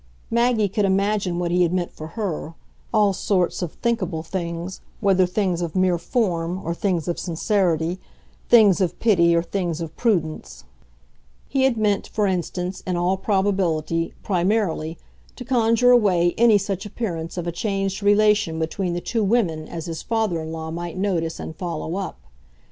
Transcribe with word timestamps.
Maggie 0.31 0.67
could 0.67 0.83
imagine 0.83 1.37
what 1.37 1.51
he 1.51 1.61
had 1.61 1.71
meant 1.71 1.91
for 1.91 2.07
her 2.17 2.55
all 2.91 3.13
sorts 3.13 3.61
of 3.61 3.73
thinkable 3.73 4.23
things, 4.23 4.81
whether 4.99 5.27
things 5.27 5.61
of 5.61 5.75
mere 5.75 5.99
"form" 5.99 6.59
or 6.65 6.73
things 6.73 7.07
of 7.07 7.19
sincerity, 7.19 7.99
things 8.49 8.81
of 8.81 8.99
pity 8.99 9.35
or 9.35 9.43
things 9.43 9.79
of 9.79 9.95
prudence: 9.95 10.63
he 11.47 11.65
had 11.65 11.77
meant, 11.77 12.07
for 12.07 12.25
instance, 12.25 12.81
in 12.87 12.95
all 12.97 13.15
probability, 13.15 14.11
primarily, 14.23 14.97
to 15.35 15.45
conjure 15.45 15.91
away 15.91 16.33
any 16.35 16.57
such 16.57 16.83
appearance 16.83 17.37
of 17.37 17.45
a 17.45 17.51
changed 17.51 18.01
relation 18.01 18.57
between 18.57 18.95
the 18.95 19.01
two 19.01 19.23
women 19.23 19.67
as 19.67 19.85
his 19.85 20.01
father 20.01 20.41
in 20.41 20.51
law 20.51 20.71
might 20.71 20.97
notice 20.97 21.39
and 21.39 21.55
follow 21.57 21.95
up. 21.95 22.17